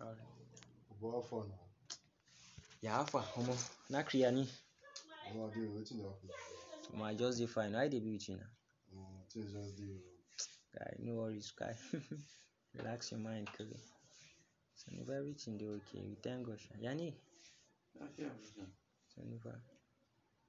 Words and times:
Alright. 0.00 0.16
But 1.00 1.10
how 1.12 1.20
far 1.20 1.44
now? 1.44 1.60
Yeah, 2.82 2.92
how 2.92 3.04
far? 3.04 3.24
Omo, 3.36 3.54
na 3.90 4.02
Kriani. 4.02 4.46
Omo, 5.32 5.50
I 5.50 5.54
dey 5.54 5.66
wetin 5.74 5.98
dey 5.98 6.04
happen? 6.04 6.30
Omo, 6.94 7.04
I 7.04 7.14
just 7.14 7.38
dey 7.38 7.46
fine. 7.46 7.74
How 7.74 7.86
dey 7.88 8.00
be 8.00 8.12
with 8.12 8.28
you 8.28 8.36
now? 8.36 8.50
Omo, 8.94 9.32
things 9.32 9.52
just 9.52 9.76
dey 9.76 9.84
o. 9.84 9.98
Guy, 10.78 10.96
no 11.00 11.14
worries, 11.14 11.52
guy. 11.58 11.74
Relax 12.76 13.10
your 13.12 13.20
mind, 13.20 13.48
Kele. 13.56 13.76
So, 14.74 14.92
if 14.92 15.08
everything 15.08 15.58
dey 15.58 15.66
okay, 15.66 16.02
we 16.06 16.16
thank 16.22 16.46
God. 16.46 16.58
sha. 16.60 16.74
Yani, 16.82 17.12
so 19.14 19.22
never. 19.24 19.60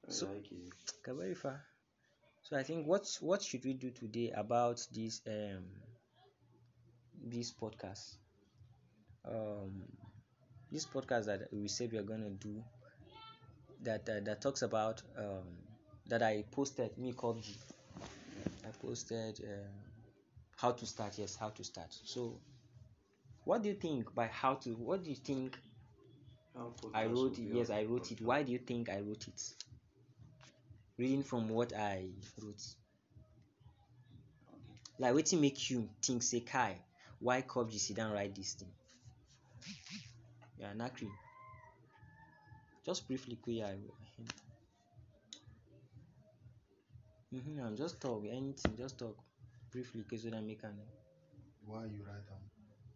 So, 0.07 0.25
So- 0.25 0.27
Okay, 0.27 1.17
very. 1.17 1.35
So 2.41 2.57
I 2.57 2.63
think 2.63 2.87
what 2.87 3.05
what 3.21 3.41
should 3.43 3.63
we 3.65 3.73
do 3.73 3.91
today 3.91 4.31
about 4.31 4.85
this 4.93 5.21
um 5.27 5.65
this 7.23 7.51
podcast? 7.53 8.15
Um, 9.25 9.83
this 10.71 10.85
podcast 10.85 11.25
that 11.25 11.47
we 11.51 11.67
said 11.67 11.91
we 11.91 11.97
are 11.97 12.03
gonna 12.03 12.29
do 12.29 12.63
that 13.83 14.05
that, 14.05 14.25
that 14.25 14.41
talks 14.41 14.61
about 14.61 15.01
um 15.17 15.45
that 16.07 16.23
I 16.23 16.43
posted 16.51 16.97
me 16.97 17.13
called 17.13 17.41
G. 17.41 17.55
I 18.65 18.69
posted 18.81 19.39
um, 19.43 19.71
how 20.55 20.71
to 20.71 20.85
start. 20.85 21.17
Yes, 21.17 21.35
how 21.35 21.49
to 21.49 21.63
start. 21.63 21.95
So, 22.03 22.39
what 23.43 23.61
do 23.61 23.69
you 23.69 23.75
think 23.75 24.13
by 24.15 24.27
how 24.27 24.55
to? 24.55 24.71
What 24.71 25.03
do 25.03 25.09
you 25.09 25.15
think 25.15 25.57
I 26.93 27.05
wrote 27.05 27.37
it. 27.37 27.43
Yes, 27.53 27.69
I 27.69 27.83
wrote 27.83 28.11
it. 28.11 28.21
Why 28.21 28.43
do 28.43 28.51
you 28.51 28.57
think 28.59 28.89
I 28.89 28.99
wrote 28.99 29.27
it? 29.27 29.41
Reading 30.97 31.23
from 31.23 31.49
what 31.49 31.73
I 31.75 32.07
wrote. 32.41 32.61
Like 34.97 35.13
wetin 35.13 35.39
make 35.39 35.69
you 35.69 35.87
think 36.01 36.23
say 36.23 36.41
Kai, 36.41 36.75
why 37.19 37.41
Copji 37.41 37.79
sit 37.79 37.95
down 37.95 38.11
write 38.11 38.35
this 38.35 38.53
thing? 38.53 38.71
Yeah, 40.59 40.73
Nakri. 40.75 41.07
Just 42.85 43.07
briefly, 43.07 43.37
Kuya. 43.45 43.75
Mm-hmm, 47.33 47.59
I'm 47.63 47.77
just 47.77 48.01
talk 48.01 48.23
anything, 48.25 48.75
just 48.77 48.97
talk 48.97 49.15
briefly, 49.71 50.03
cause 50.09 50.23
so 50.23 50.29
that 50.29 50.43
make 50.43 50.63
am 50.63 50.73
Why 51.65 51.83
you 51.85 52.01
write 52.05 52.25
am? 52.31 52.41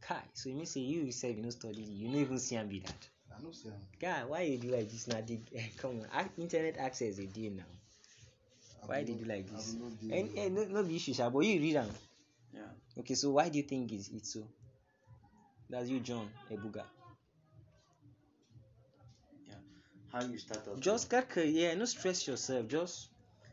Kai. 0.01 0.23
So 0.33 0.49
you 0.49 0.55
mean 0.55 0.65
say 0.65 0.79
you 0.81 1.01
yourself 1.01 1.35
you 1.37 1.43
no 1.43 1.49
study, 1.51 1.81
you 1.81 2.09
no 2.09 2.17
even 2.17 2.39
see 2.39 2.55
am 2.55 2.67
be 2.67 2.79
that. 2.79 3.07
I 3.31 3.41
no 3.43 3.51
see 3.51 3.69
am. 3.69 3.75
Guy, 4.01 4.23
why 4.25 4.41
you 4.41 4.57
do 4.57 4.69
like 4.69 4.89
this 4.89 5.07
now? 5.07 5.21
The, 5.25 5.39
come 5.77 6.01
on, 6.01 6.29
internet 6.37 6.77
access 6.77 7.19
a 7.19 7.25
deal 7.27 7.53
now. 7.53 7.63
Why 8.87 9.03
bin 9.03 9.17
did 9.17 9.19
you 9.19 9.25
like 9.25 9.47
this? 9.49 9.73
bin 9.73 9.79
no 9.79 10.17
And, 10.17 10.29
there. 10.35 10.45
and 10.45 10.55
no, 10.55 10.63
no 10.65 10.83
be 10.83 10.95
issue, 10.95 11.13
sha, 11.13 11.29
but 11.29 11.39
you 11.45 11.59
read 11.61 11.75
am. 11.75 11.89
Yeah. 12.53 12.61
Okay, 12.99 13.13
so 13.15 13.29
why 13.31 13.49
do 13.49 13.57
you 13.57 13.63
think 13.63 13.91
it's, 13.91 14.09
it's 14.09 14.33
so? 14.33 14.43
That's 15.69 15.89
you, 15.89 15.99
John 15.99 16.27
Ebuga. 16.51 16.83
How 20.13 20.21
you 20.21 20.37
start 20.37 20.67
up? 20.67 20.79
Just 20.79 21.09
kaka, 21.09 21.43
yeah, 21.43 21.73
no 21.73 21.85
stress 21.85 22.27
yourself. 22.27 22.67
Just 22.67 23.09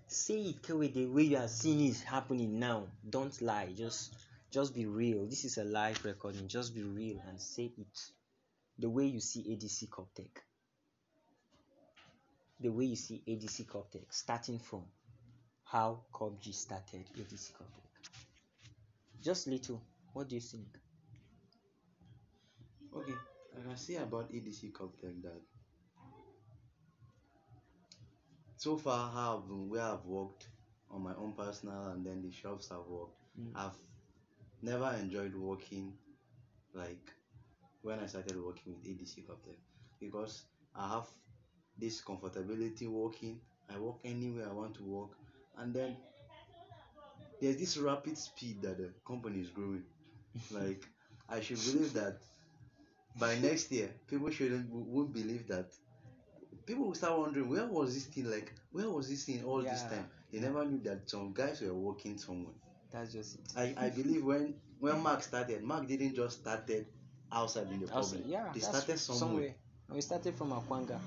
say 0.06 0.34
it 0.34 0.62
the 0.62 0.76
way 0.76 0.88
the 0.88 1.06
way 1.06 1.22
you 1.22 1.38
are 1.38 1.48
seeing 1.48 1.86
it 1.86 1.98
happening 2.00 2.58
now. 2.58 2.88
Don't 3.08 3.40
lie. 3.40 3.72
Just 3.74 4.12
just 4.50 4.74
be 4.74 4.84
real. 4.84 5.24
This 5.24 5.46
is 5.46 5.56
a 5.56 5.64
live 5.64 6.04
recording. 6.04 6.48
Just 6.48 6.74
be 6.74 6.82
real 6.82 7.16
and 7.26 7.40
say 7.40 7.72
it 7.78 7.98
the 8.78 8.90
way 8.90 9.06
you 9.06 9.20
see 9.20 9.40
ADC 9.40 9.88
Coptech. 9.88 10.36
The 12.60 12.68
way 12.68 12.84
you 12.84 12.96
see 12.96 13.22
ADC 13.26 13.64
Coptech, 13.64 14.04
starting 14.10 14.58
from 14.58 14.82
how 15.64 16.02
Copji 16.12 16.52
started 16.52 17.06
ADC 17.18 17.52
Coptech. 17.52 18.10
Just 19.22 19.46
little. 19.46 19.80
What 20.12 20.28
do 20.28 20.34
you 20.34 20.42
think? 20.42 20.66
Okay, 22.94 23.14
I 23.58 23.66
can 23.66 23.76
say 23.78 23.96
about 23.96 24.30
ADC 24.30 24.72
Coptech 24.72 25.22
that 25.22 25.40
so 28.60 28.76
far 28.76 29.10
how 29.10 29.38
I've 29.38 29.48
been, 29.48 29.70
where 29.70 29.80
I've 29.82 30.04
worked 30.04 30.46
on 30.90 31.02
my 31.02 31.14
own 31.14 31.32
personal 31.32 31.92
and 31.92 32.04
then 32.04 32.20
the 32.22 32.30
shops 32.30 32.70
I've 32.70 32.86
worked, 32.86 33.16
Mm. 33.40 33.52
I've 33.54 33.78
never 34.60 34.94
enjoyed 35.00 35.34
working 35.34 35.94
like 36.74 37.12
when 37.82 38.00
I 38.00 38.06
started 38.06 38.36
working 38.44 38.74
with 38.74 38.84
ADC 38.84 39.24
Coptech 39.24 39.60
because 40.00 40.42
I 40.74 40.88
have 40.94 41.06
this 41.78 42.02
comfortability 42.02 42.86
working. 42.88 43.40
I 43.72 43.78
work 43.78 43.96
anywhere 44.04 44.48
I 44.50 44.52
want 44.52 44.74
to 44.74 44.82
work, 44.82 45.10
and 45.56 45.72
then 45.72 45.96
there's 47.40 47.56
this 47.56 47.78
rapid 47.78 48.18
speed 48.18 48.60
that 48.62 48.76
the 48.78 48.90
company 49.06 49.40
is 49.40 49.48
growing. 49.48 49.84
like 50.50 50.84
I 51.28 51.40
should 51.40 51.62
believe 51.64 51.94
that 51.94 52.18
by 53.18 53.38
next 53.38 53.72
year, 53.72 53.88
people 54.08 54.30
shouldn't 54.30 54.68
won't 54.70 55.14
believe 55.14 55.46
that. 55.48 55.70
People 56.66 56.86
will 56.86 56.94
start 56.94 57.18
wondering 57.18 57.48
where 57.48 57.66
was 57.66 57.94
this 57.94 58.06
thing 58.06 58.30
like? 58.30 58.52
Where 58.72 58.88
was 58.88 59.08
this 59.08 59.24
thing 59.24 59.44
all 59.44 59.62
this 59.62 59.82
Yeah. 59.82 59.88
time? 59.90 60.10
They 60.32 60.40
never 60.40 60.64
knew 60.64 60.78
that 60.84 61.08
some 61.10 61.32
guys 61.32 61.60
were 61.60 61.74
working 61.74 62.18
somewhere. 62.18 62.54
That's 62.92 63.12
just 63.12 63.36
it. 63.36 63.40
I, 63.56 63.86
I 63.86 63.88
believe 63.90 64.24
when 64.24 64.54
when 64.78 65.00
Mark 65.00 65.22
started, 65.22 65.62
Mark 65.62 65.86
didn't 65.86 66.14
just 66.14 66.40
started 66.40 66.86
outside 67.32 67.68
in 67.70 67.80
the 67.80 67.86
public. 67.86 68.22
yeah, 68.26 68.50
they 68.54 68.60
that's 68.60 68.78
started 68.78 68.98
somewhere. 68.98 69.54
And 69.88 69.96
we 69.96 70.00
started 70.02 70.34
from 70.36 70.50
Akwanga, 70.52 70.98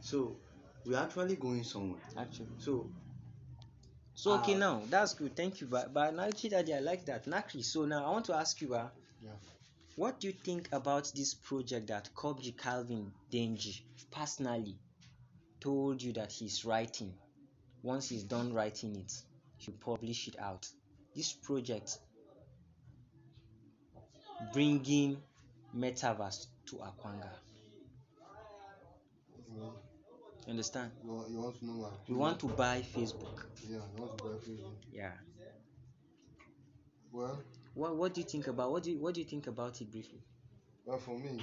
So 0.00 0.36
we're 0.84 0.98
actually 0.98 1.36
going 1.36 1.64
somewhere. 1.64 2.00
actually. 2.16 2.48
So 2.58 2.86
So 4.14 4.32
okay, 4.34 4.54
Ah. 4.54 4.58
now 4.58 4.82
that's 4.90 5.14
good. 5.14 5.36
Thank 5.36 5.60
you, 5.60 5.66
but 5.68 5.92
but 5.94 6.14
now 6.14 6.28
Daddy, 6.30 6.74
I 6.74 6.80
like 6.80 7.04
that. 7.06 7.26
Nakri. 7.26 7.62
So 7.64 7.84
now 7.86 8.04
I 8.04 8.10
want 8.10 8.24
to 8.26 8.34
ask 8.34 8.60
you, 8.60 8.74
uh, 8.74 8.88
Yeah. 9.22 9.30
What 9.98 10.20
do 10.20 10.28
you 10.28 10.32
think 10.32 10.68
about 10.70 11.10
this 11.16 11.34
project 11.34 11.88
that 11.88 12.10
Copji 12.14 12.56
Calvin 12.56 13.10
Denji 13.32 13.80
personally 14.12 14.76
told 15.58 16.00
you 16.00 16.12
that 16.12 16.30
he's 16.30 16.64
writing? 16.64 17.12
Once 17.82 18.08
he's 18.08 18.22
done 18.22 18.52
writing 18.52 18.94
it, 18.94 19.12
he'll 19.56 19.74
publish 19.74 20.28
it 20.28 20.38
out. 20.38 20.68
This 21.16 21.32
project 21.32 21.98
bringing 24.52 25.20
metaverse 25.76 26.46
to 26.66 26.76
Akwanga. 26.76 27.30
You 29.56 29.72
understand? 30.48 30.92
you, 31.04 31.10
want, 31.10 31.28
you 31.28 31.38
want 31.40 31.58
to 31.58 31.66
know 31.66 31.92
want 32.08 32.38
to 32.38 32.46
buy 32.46 32.84
Facebook. 32.96 33.46
Yeah, 33.68 33.78
you 33.96 34.00
want 34.00 34.16
to 34.18 34.24
buy 34.24 34.30
Facebook. 34.48 34.76
Yeah. 34.92 35.10
Well, 37.10 37.42
What 37.78 37.94
What 37.96 38.12
do 38.14 38.20
you 38.20 38.26
think 38.26 38.48
about 38.48 38.72
what 38.72 38.82
do 38.82 38.90
you, 38.90 38.98
What 38.98 39.14
do 39.14 39.20
you 39.20 39.26
think 39.26 39.46
about 39.46 39.80
it 39.80 39.90
briefly? 39.90 40.20
well 40.84 40.98
for 40.98 41.16
me, 41.18 41.40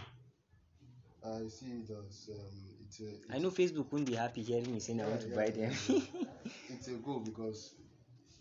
I 1.23 1.47
see 1.47 1.67
it 1.81 1.89
as 1.89 2.29
um, 2.31 2.75
it's 2.85 2.99
a 2.99 3.09
it's, 3.09 3.25
I 3.31 3.37
know 3.39 3.49
Facebook 3.51 3.91
won't 3.91 4.05
be 4.05 4.15
happy 4.15 4.41
hearing 4.43 4.71
me 4.73 4.79
saying 4.79 5.01
I 5.01 5.07
want 5.07 5.21
to 5.21 5.29
Yeah, 5.29 5.35
buy 5.35 5.49
them. 5.51 5.71
it's 6.69 6.87
a 6.87 6.97
goal 7.05 7.19
because 7.19 7.75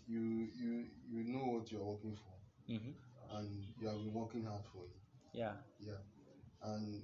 you 0.07 0.49
you 0.61 0.85
you 1.09 1.23
know 1.33 1.45
what 1.53 1.71
you're 1.71 1.83
working 1.83 2.15
for 2.15 2.73
hmm 2.73 2.91
and 3.37 3.49
you 3.79 3.87
have 3.87 3.97
been 3.97 4.13
working 4.13 4.43
hard 4.45 4.63
for 4.71 4.83
it. 4.83 4.95
Yeah. 5.33 5.53
Yeah, 5.79 6.01
and 6.63 7.01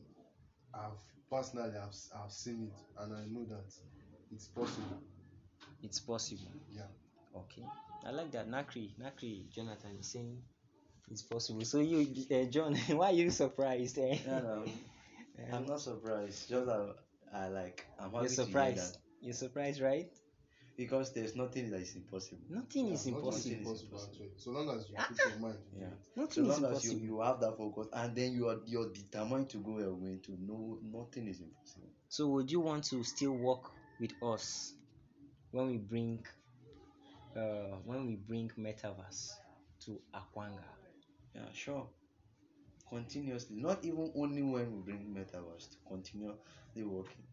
I've 0.73 1.01
personally 1.29 1.71
I've, 1.77 1.95
I've 2.23 2.31
seen 2.31 2.69
it 2.69 2.79
and 3.01 3.15
I 3.15 3.25
know 3.31 3.45
that 3.45 3.71
it's 4.31 4.47
possible. 4.47 4.99
It's 5.83 5.99
possible. 5.99 6.51
Yeah. 6.71 6.87
Okay. 7.35 7.63
I 8.05 8.11
like 8.11 8.31
that. 8.31 8.49
Nakri, 8.49 8.91
Nakri, 8.99 9.49
Jonathan 9.49 9.97
is 9.99 10.07
saying 10.11 10.41
it's 11.11 11.23
possible. 11.23 11.63
So 11.65 11.79
you, 11.79 12.07
uh, 12.31 12.45
John, 12.45 12.75
why 12.89 13.07
are 13.09 13.13
you 13.13 13.31
surprised? 13.31 13.97
Eh? 13.99 14.17
yeah, 14.25 14.39
no, 14.41 14.65
Uh, 15.39 15.55
I'm 15.55 15.65
not 15.65 15.81
surprised. 15.81 16.49
Just 16.49 16.65
that 16.67 16.95
I 17.33 17.47
like 17.49 17.85
I'm 17.99 18.11
happy 18.11 18.21
you're 18.23 18.29
to 18.29 18.35
hear 18.35 18.45
surprised. 18.45 18.93
that 18.93 18.99
You're 19.21 19.33
surprised, 19.33 19.81
right? 19.81 20.09
because 20.77 21.13
there's 21.13 21.35
nothing 21.35 21.69
that 21.71 21.81
is 21.81 21.95
impossible. 21.95 22.41
Nothing 22.49 22.87
is 22.89 23.05
Yeah, 23.05 23.13
nothing 23.13 23.15
impossible. 23.15 23.31
Nothing 23.31 23.51
is 23.53 23.67
impossible 23.67 23.87
impossible. 23.87 24.13
actually. 24.23 24.31
So 24.37 24.51
long 24.51 24.69
as 24.77 24.89
you 24.89 24.95
put 24.97 25.25
your 25.25 25.39
mind 25.39 25.57
Yeah. 25.77 25.95
Nothing 26.15 26.45
So 26.45 26.51
is 26.51 26.61
long 26.61 26.71
as 26.71 26.83
you, 26.85 26.91
you 26.99 27.21
have 27.21 27.39
that 27.41 27.57
focus 27.57 27.87
and 27.93 28.15
then 28.15 28.33
you 28.33 28.47
are 28.49 28.59
you're 28.65 28.89
determined 28.93 29.49
to 29.51 29.57
go 29.57 29.79
your 29.79 29.95
way 29.95 30.17
to 30.25 30.31
know 30.39 30.79
nothing 30.83 31.27
is 31.27 31.39
impossible. 31.41 31.91
So 32.09 32.27
would 32.29 32.51
you 32.51 32.61
want 32.61 32.85
to 32.85 33.03
still 33.03 33.33
work 33.37 33.71
with 33.99 34.11
us 34.21 34.73
when 35.51 35.67
we 35.67 35.77
bring 35.77 36.25
uh 37.35 37.75
when 37.83 38.07
we 38.07 38.15
bring 38.15 38.49
metaverse 38.57 39.37
to 39.85 40.01
Akwanga? 40.13 40.67
Yeah, 41.35 41.41
sure. 41.53 41.87
Continuously, 42.89 43.55
not 43.57 43.83
even 43.85 44.11
only 44.15 44.41
when 44.43 44.75
we 44.75 44.81
bring 44.81 45.15
metaverse, 45.15 45.69
to 45.71 45.77
continuously 45.87 46.83
working. 46.83 47.23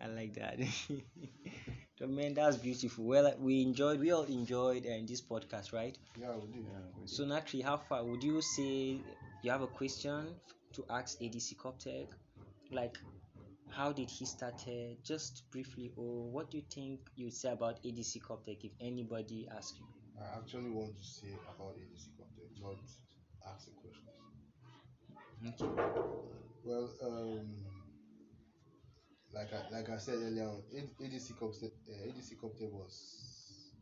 I 0.00 0.06
like 0.08 0.34
that. 0.34 0.58
man, 2.08 2.34
that's 2.34 2.56
beautiful. 2.56 3.04
Well, 3.04 3.34
we 3.38 3.62
enjoyed. 3.62 4.00
We 4.00 4.12
all 4.12 4.24
enjoyed 4.24 4.86
uh, 4.86 4.98
this 5.06 5.22
podcast, 5.22 5.72
right? 5.72 5.96
Yeah, 6.20 6.36
we 6.36 6.52
do. 6.52 6.58
Yeah, 6.60 6.78
we 7.00 7.06
So 7.06 7.24
naturally, 7.24 7.62
how 7.62 7.78
far 7.78 8.04
would 8.04 8.22
you 8.22 8.40
say 8.42 9.00
you 9.42 9.50
have 9.50 9.62
a 9.62 9.66
question 9.66 10.34
to 10.74 10.84
ask 10.90 11.20
ADC 11.20 11.56
Coptech? 11.56 12.08
Like, 12.70 12.96
how 13.70 13.92
did 13.92 14.10
he 14.10 14.24
started? 14.26 14.98
Just 15.04 15.44
briefly, 15.50 15.92
or 15.96 16.30
what 16.30 16.50
do 16.50 16.58
you 16.58 16.64
think 16.70 17.00
you'd 17.16 17.34
say 17.34 17.50
about 17.52 17.78
ADC 17.84 18.20
Coptech 18.20 18.64
if 18.64 18.72
anybody 18.80 19.48
asks 19.50 19.78
you? 19.80 19.86
I 20.20 20.38
actually 20.38 20.70
want 20.70 20.96
to 20.96 21.04
say 21.04 21.28
about 21.54 21.74
ADC 21.76 22.10
content, 22.16 22.52
not 22.60 22.76
ask 22.84 22.98
a 22.98 23.05
question. 23.05 23.05
Okay. 25.44 25.64
Well, 26.64 26.90
um, 27.02 27.46
like 29.34 29.48
I 29.52 29.74
like 29.76 29.90
I 29.90 29.98
said 29.98 30.14
earlier 30.16 30.44
on, 30.44 30.62
ADC 31.00 31.34
Coptech, 31.38 31.72
uh, 31.88 32.06
ADC 32.08 32.36
Coptech 32.42 32.70
was 32.72 33.72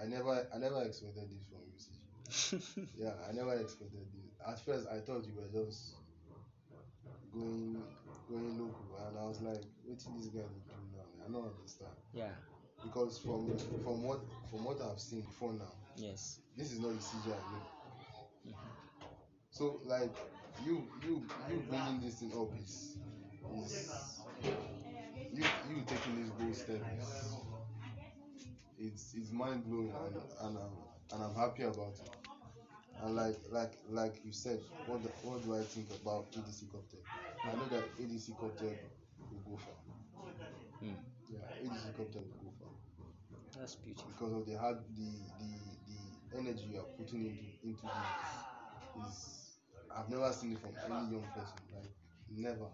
I 0.00 0.06
never 0.06 0.46
I 0.54 0.58
never 0.58 0.82
expected 0.82 1.28
this 1.30 1.46
from 1.48 1.60
you. 1.64 2.88
Yeah, 2.98 3.12
I 3.28 3.32
never 3.32 3.54
expected 3.54 4.06
this. 4.12 4.32
At 4.46 4.60
first, 4.64 4.86
I 4.88 5.00
thought 5.00 5.24
you 5.26 5.34
were 5.34 5.64
just 5.64 5.94
going 7.32 7.82
going 8.28 8.58
local, 8.58 9.06
and 9.08 9.18
I 9.18 9.24
was 9.26 9.40
like, 9.40 9.62
what 9.84 9.98
is 9.98 10.04
this 10.04 10.26
guy 10.26 10.40
dey 10.40 10.62
do 10.66 10.76
now?" 10.94 11.24
I 11.26 11.30
don't 11.32 11.50
understand 11.56 11.92
yeah. 12.12 12.34
because 12.84 13.18
from 13.18 13.56
from 13.82 14.02
what 14.02 14.20
from 14.50 14.64
what 14.64 14.80
I've 14.82 15.00
seen 15.00 15.22
before 15.22 15.52
now, 15.52 15.72
Yes. 15.96 16.40
this 16.56 16.72
is 16.72 16.80
not 16.80 16.92
the 16.92 17.00
CJ 17.00 17.32
I 17.32 18.50
know. 18.50 18.54
So 19.58 19.80
like 19.86 20.14
you 20.64 20.84
you 21.04 21.20
you 21.50 21.64
bringing 21.68 22.00
this 22.00 22.14
thing 22.20 22.30
up 22.32 22.46
is 22.62 22.94
is 23.64 23.90
you 25.34 25.42
you 25.68 25.82
taking 25.84 26.22
this 26.22 26.30
bold 26.38 26.54
step 26.54 26.80
is 26.96 27.34
it's 28.78 29.14
it's 29.16 29.32
mind 29.32 29.64
blowing 29.66 29.92
and 30.06 30.14
and 30.42 30.58
I'm 30.58 30.74
and 31.12 31.22
I'm 31.24 31.34
happy 31.34 31.64
about 31.64 31.94
it. 31.98 32.08
And 33.02 33.16
like 33.16 33.36
like 33.50 33.72
like 33.90 34.14
you 34.24 34.30
said, 34.30 34.60
what 34.86 35.02
do, 35.02 35.08
what 35.24 35.44
do 35.44 35.56
I 35.56 35.64
think 35.64 35.88
about 36.02 36.30
ADC 36.30 36.70
Coptech? 36.70 37.02
I 37.44 37.52
know 37.56 37.66
that 37.72 37.98
ADC 37.98 38.36
Coptech 38.38 38.78
will 39.18 39.42
go 39.50 39.56
far. 39.56 39.74
Mm. 40.84 40.94
Yeah, 41.32 41.38
ADC 41.64 41.94
Coptech 41.98 42.22
will 42.22 42.46
go 42.46 42.52
far 42.60 43.58
That's 43.58 43.74
beautiful. 43.74 44.08
because 44.12 44.32
of 44.34 44.46
the 44.46 44.56
hard 44.56 44.78
the 44.96 45.10
the 45.40 45.50
the 45.90 46.38
energy 46.38 46.68
you 46.70 46.78
are 46.78 46.90
putting 46.96 47.26
into 47.26 47.42
into 47.64 47.82
this 47.82 49.06
is 49.06 49.47
I've 49.98 50.08
never 50.10 50.32
seen 50.32 50.52
it 50.52 50.60
from 50.60 50.74
any 50.86 51.10
young 51.12 51.26
person 51.34 51.58
like 51.74 51.92
never. 52.30 52.68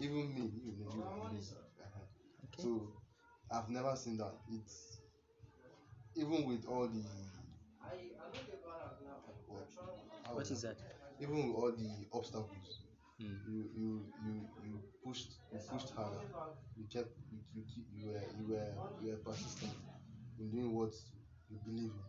Even 0.00 0.34
me 0.34 0.50
you 0.64 0.72
know 0.78 0.86
you 0.94 1.04
are 1.04 1.14
amazing 1.26 1.58
uh-huh. 1.80 2.04
Okay. 2.44 2.62
so 2.62 2.92
I've 3.50 3.68
never 3.70 3.96
seen 3.96 4.16
that. 4.18 4.34
It's 4.48 4.98
even 6.16 6.44
with 6.46 6.66
all 6.66 6.88
the 6.88 7.02
what, 9.46 9.66
how 10.24 10.34
what? 10.34 10.44
Would 10.44 10.50
is 10.52 10.64
I- 10.64 10.68
that? 10.68 10.78
even 11.20 11.48
with 11.48 11.56
all 11.56 11.72
the 11.72 12.06
obstacles 12.12 12.80
Mm. 13.20 13.38
you 13.50 13.60
you 13.74 14.12
you 14.22 14.34
you 14.62 14.80
pushed 15.04 15.32
you 15.50 15.58
pushed 15.68 15.90
harder. 15.90 16.22
you 16.76 16.84
kept 16.86 17.10
you 17.32 17.38
you 17.52 17.64
keep 17.66 17.86
you 17.92 18.06
were 18.06 18.22
you 18.38 18.46
were 18.46 18.72
you 19.00 19.10
were 19.10 19.16
persistent 19.16 19.72
in 20.38 20.50
doing 20.52 20.72
what 20.72 20.94
you 21.50 21.58
believe 21.64 21.90
in. 21.98 22.04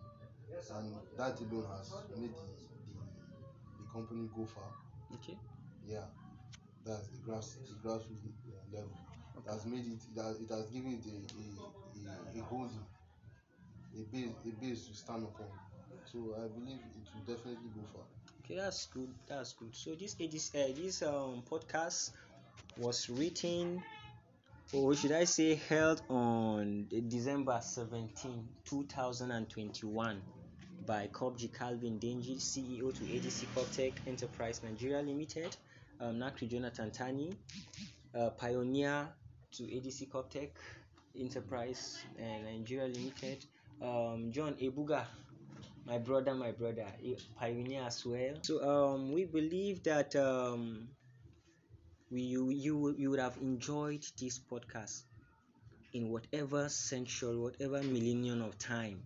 And 0.75 1.01
that 1.17 1.39
alone 1.41 1.65
has 1.75 2.05
made 2.15 2.35
the 2.37 2.45
the, 2.61 2.65
the 2.77 2.78
company 3.91 4.29
go 4.35 4.45
far 4.45 4.69
Okay. 5.15 5.37
yeah 5.87 6.05
that's 6.85 7.07
the 7.07 7.17
grass 7.25 7.57
the 7.67 7.75
grassroots 7.87 8.23
uh, 8.47 8.75
level 8.75 8.91
it 9.37 9.49
has 9.49 9.65
made 9.65 9.85
it 9.85 10.01
it 10.15 10.21
has, 10.21 10.39
it 10.39 10.49
has 10.49 10.65
given 10.69 10.93
it 10.93 11.05
a 11.05 11.17
a 11.41 12.39
a, 12.39 12.41
a 12.41 12.43
holding 12.45 12.85
a 13.95 14.01
base 14.11 14.35
a 14.45 14.51
base 14.61 14.87
to 14.87 14.93
stand 14.95 15.23
upon 15.23 15.47
so 16.11 16.35
i 16.37 16.47
believe 16.47 16.79
it 16.95 17.07
will 17.13 17.35
definitely 17.35 17.69
go 17.75 17.81
far 17.93 18.05
Okay, 18.45 18.55
that's 18.55 18.87
good. 18.87 19.09
That's 19.27 19.53
good. 19.53 19.75
So 19.75 19.93
this 19.93 20.15
eh, 20.19 20.27
this 20.31 20.49
uh, 20.55 20.67
this 20.75 21.03
um 21.03 21.43
podcast 21.47 22.09
was 22.79 23.07
written, 23.09 23.83
or 24.73 24.95
should 24.95 25.11
I 25.11 25.25
say, 25.25 25.53
held 25.69 26.01
on 26.09 26.87
December 27.07 27.59
17, 27.61 28.47
2021 28.65 30.21
by 30.85 31.07
Copji 31.11 31.47
Calvin 31.53 31.99
Denji, 31.99 32.37
CEO 32.37 32.93
to 32.93 33.03
ADC 33.03 33.45
Coptech 33.55 33.93
Enterprise 34.07 34.61
Nigeria 34.63 35.01
Limited, 35.01 35.55
um, 35.99 36.15
Nakri 36.17 36.49
Jonathan 36.49 36.91
Tani, 36.91 37.33
uh, 38.15 38.29
pioneer 38.31 39.07
to 39.51 39.63
ADC 39.63 40.09
Coptech 40.09 40.51
Enterprise 41.19 41.99
uh, 42.19 42.43
Nigeria 42.51 42.87
Limited, 42.87 43.45
um, 43.81 44.31
John 44.31 44.53
Ebuga 44.61 45.05
my 45.89 45.97
brother, 45.97 46.35
my 46.35 46.51
brother, 46.51 46.85
pioneer 47.35 47.83
as 47.83 48.05
well. 48.05 48.35
So 48.43 48.61
um, 48.61 49.11
we 49.11 49.25
believe 49.25 49.81
that 49.83 50.15
um, 50.15 50.87
we 52.11 52.21
you 52.21 52.49
you 52.49 52.95
you 52.97 53.09
would 53.09 53.19
have 53.19 53.37
enjoyed 53.41 54.05
this 54.19 54.39
podcast 54.39 55.01
in 55.93 56.09
whatever 56.09 56.69
century, 56.69 57.35
whatever 57.37 57.81
millennium 57.81 58.41
of 58.43 58.57
time, 58.59 59.01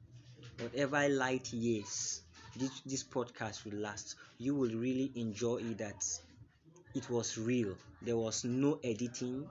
whatever 0.59 1.07
light 1.09 1.51
years 1.53 2.21
this 2.55 2.81
this 2.85 3.03
podcast 3.03 3.65
will 3.65 3.79
last. 3.79 4.15
You 4.37 4.55
will 4.55 4.75
really 4.75 5.11
enjoy 5.15 5.57
it. 5.57 5.77
That 5.79 6.03
it 6.93 7.09
was 7.09 7.37
real. 7.37 7.75
There 8.01 8.17
was 8.17 8.43
no 8.43 8.79
editing. 8.83 9.47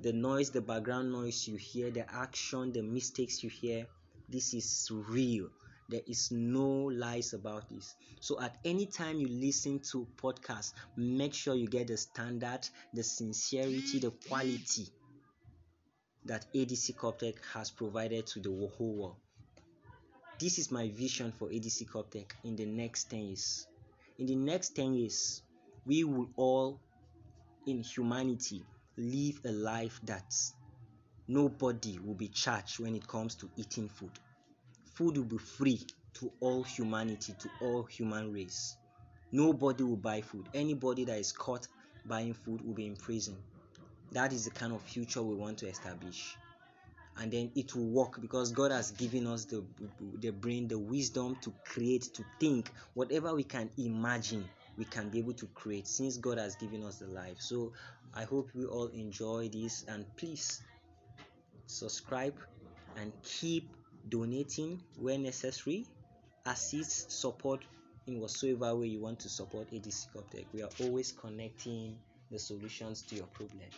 The 0.00 0.12
noise, 0.12 0.50
the 0.50 0.60
background 0.60 1.10
noise 1.10 1.48
you 1.48 1.56
hear, 1.56 1.90
the 1.90 2.08
action, 2.12 2.72
the 2.72 2.82
mistakes 2.82 3.42
you 3.42 3.50
hear, 3.50 3.86
this 4.28 4.52
is 4.54 4.90
real. 4.92 5.48
There 5.88 6.02
is 6.06 6.30
no 6.30 6.68
lies 6.84 7.32
about 7.32 7.68
this. 7.70 7.94
So 8.20 8.40
at 8.40 8.56
any 8.64 8.86
time 8.86 9.18
you 9.18 9.28
listen 9.28 9.80
to 9.92 10.06
podcast, 10.16 10.74
make 10.96 11.32
sure 11.32 11.54
you 11.54 11.66
get 11.66 11.86
the 11.86 11.96
standard, 11.96 12.68
the 12.92 13.02
sincerity, 13.02 14.00
the 14.00 14.10
quality 14.28 14.88
that 16.26 16.44
ADC 16.54 16.94
Coptech 16.94 17.36
has 17.54 17.70
provided 17.70 18.26
to 18.28 18.40
the 18.40 18.50
whole 18.76 18.94
world. 18.96 19.16
This 20.38 20.58
is 20.58 20.70
my 20.70 20.90
vision 20.90 21.32
for 21.32 21.48
ADC 21.48 21.88
Coptech 21.88 22.32
in 22.44 22.56
the 22.56 22.66
next 22.66 23.04
10 23.04 23.20
years. 23.20 23.66
In 24.18 24.26
the 24.26 24.36
next 24.36 24.76
10 24.76 24.92
years, 24.92 25.40
we 25.86 26.04
will 26.04 26.28
all 26.36 26.78
in 27.66 27.82
humanity 27.82 28.62
live 28.98 29.40
a 29.46 29.50
life 29.50 29.98
that 30.04 30.34
nobody 31.26 31.98
will 32.04 32.14
be 32.14 32.28
charged 32.28 32.80
when 32.80 32.94
it 32.94 33.08
comes 33.08 33.34
to 33.36 33.48
eating 33.56 33.88
food. 33.88 34.10
Food 34.92 35.16
will 35.16 35.24
be 35.24 35.38
free 35.38 35.80
to 36.14 36.30
all 36.40 36.62
humanity, 36.62 37.34
to 37.38 37.48
all 37.62 37.84
human 37.84 38.30
race. 38.30 38.76
Nobody 39.32 39.84
will 39.84 39.96
buy 39.96 40.20
food. 40.20 40.46
Anybody 40.52 41.04
that 41.06 41.18
is 41.18 41.32
caught 41.32 41.66
buying 42.04 42.34
food 42.34 42.60
will 42.60 42.74
be 42.74 42.86
in 42.86 42.96
prison. 42.96 43.36
That 44.12 44.34
is 44.34 44.44
the 44.44 44.50
kind 44.50 44.74
of 44.74 44.82
future 44.82 45.22
we 45.22 45.34
want 45.34 45.56
to 45.58 45.68
establish. 45.68 46.36
And 47.18 47.32
then 47.32 47.50
it 47.54 47.74
will 47.74 47.86
work 47.86 48.20
because 48.20 48.52
God 48.52 48.72
has 48.72 48.90
given 48.90 49.26
us 49.26 49.46
the, 49.46 49.64
the 50.20 50.30
brain, 50.30 50.68
the 50.68 50.78
wisdom 50.78 51.36
to 51.42 51.52
create, 51.64 52.02
to 52.14 52.24
think. 52.38 52.70
Whatever 52.94 53.34
we 53.34 53.42
can 53.42 53.70
imagine, 53.78 54.44
we 54.76 54.84
can 54.84 55.08
be 55.08 55.18
able 55.18 55.32
to 55.34 55.46
create 55.46 55.88
since 55.88 56.18
God 56.18 56.38
has 56.38 56.56
given 56.56 56.84
us 56.84 56.96
the 56.96 57.06
life. 57.06 57.36
So 57.38 57.72
I 58.14 58.24
hope 58.24 58.50
we 58.54 58.66
all 58.66 58.88
enjoy 58.88 59.48
this 59.48 59.84
and 59.88 60.04
please 60.16 60.62
subscribe 61.66 62.34
and 62.96 63.12
keep 63.22 63.68
donating 64.08 64.82
where 64.98 65.18
necessary. 65.18 65.86
Assist, 66.44 67.10
support 67.10 67.64
in 68.06 68.20
whatsoever 68.20 68.74
way 68.76 68.86
you 68.86 69.00
want 69.00 69.18
to 69.20 69.28
support 69.28 69.70
ADC 69.72 70.06
Coptech. 70.14 70.44
We 70.52 70.62
are 70.62 70.70
always 70.80 71.12
connecting 71.12 71.96
the 72.30 72.38
solutions 72.38 73.02
to 73.02 73.16
your 73.16 73.26
problem. 73.26 73.68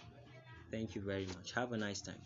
Thank 0.71 0.95
you 0.95 1.01
very 1.01 1.27
much. 1.27 1.53
Have 1.55 1.73
a 1.73 1.77
nice 1.77 2.01
time. 2.01 2.21